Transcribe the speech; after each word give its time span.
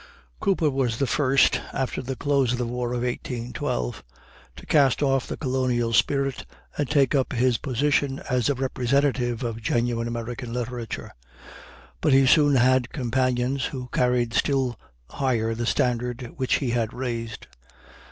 Cooper 0.39 0.71
was 0.71 0.97
the 0.97 1.05
first, 1.05 1.61
after 1.73 2.01
the 2.01 2.15
close 2.15 2.53
of 2.53 2.57
the 2.57 2.65
war 2.65 2.87
of 2.91 3.03
1812, 3.03 4.03
to 4.55 4.65
cast 4.65 5.03
off 5.03 5.27
the 5.27 5.37
colonial 5.37 5.93
spirit 5.93 6.43
and 6.75 6.89
take 6.89 7.13
up 7.13 7.33
his 7.33 7.59
position 7.59 8.17
as 8.27 8.49
a 8.49 8.55
representative 8.55 9.43
of 9.43 9.61
genuine 9.61 10.07
American 10.07 10.51
literature; 10.53 11.11
but 12.01 12.13
he 12.13 12.25
soon 12.25 12.55
had 12.55 12.89
companions, 12.91 13.65
who 13.65 13.89
carried 13.93 14.33
still 14.33 14.75
higher 15.07 15.53
the 15.53 15.67
standard 15.67 16.31
which 16.35 16.55
he 16.55 16.71
had 16.71 16.93
raised. 16.95 17.45